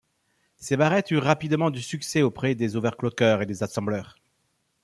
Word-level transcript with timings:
Ces 0.57 0.77
barrettes 0.77 1.11
eurent 1.11 1.25
rapidement 1.25 1.69
du 1.69 1.79
succès 1.79 2.23
auprès 2.23 2.55
des 2.55 2.75
overclockers 2.75 3.43
et 3.43 3.45
des 3.45 3.61
assembleurs. 3.61 4.17